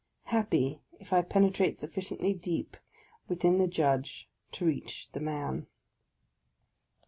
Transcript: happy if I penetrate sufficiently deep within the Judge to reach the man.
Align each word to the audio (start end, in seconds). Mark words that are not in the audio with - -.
happy 0.33 0.81
if 0.99 1.13
I 1.13 1.21
penetrate 1.21 1.77
sufficiently 1.77 2.33
deep 2.33 2.75
within 3.27 3.59
the 3.59 3.67
Judge 3.67 4.27
to 4.53 4.65
reach 4.65 5.11
the 5.11 5.19
man. 5.19 5.67